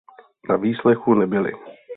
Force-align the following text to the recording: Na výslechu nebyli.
Na 0.49 0.55
výslechu 0.57 1.13
nebyli. 1.15 1.53